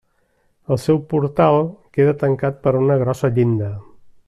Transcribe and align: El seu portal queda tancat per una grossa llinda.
El 0.75 0.79
seu 0.83 0.99
portal 1.11 1.59
queda 1.99 2.15
tancat 2.25 2.59
per 2.65 2.75
una 2.81 2.97
grossa 3.05 3.31
llinda. 3.37 3.71